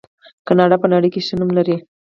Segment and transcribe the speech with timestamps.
[0.47, 1.75] کاناډا په نړۍ کې ښه نوم لري.